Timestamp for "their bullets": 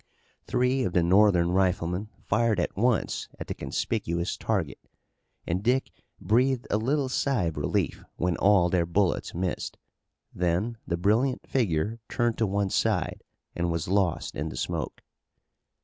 8.67-9.35